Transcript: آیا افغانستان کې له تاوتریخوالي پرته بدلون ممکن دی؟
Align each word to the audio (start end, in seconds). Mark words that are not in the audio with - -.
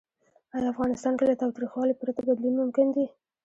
آیا 0.55 0.67
افغانستان 0.73 1.13
کې 1.17 1.25
له 1.29 1.35
تاوتریخوالي 1.41 1.95
پرته 2.01 2.19
بدلون 2.27 2.53
ممکن 2.61 2.87
دی؟ 2.95 3.05